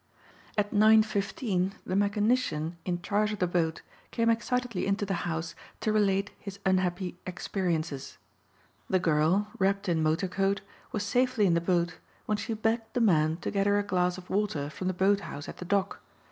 [0.57, 5.53] At nine fifteen the mechanician in charge of the boat came excitedly into the house
[5.81, 8.17] to relate his unhappy experiences.
[8.89, 10.61] The girl, wrapped in motor coat,
[10.91, 14.17] was safely in the boat when she begged the man to get her a glass
[14.17, 16.01] of water from the boat house at the dock.